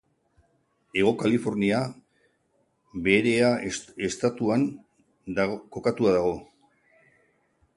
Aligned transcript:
Hego 0.99 1.09
Kalifornia 1.23 1.81
Beherea 3.07 3.51
estatuan 4.09 4.65
kokatua 5.77 6.15
dago. 6.17 6.33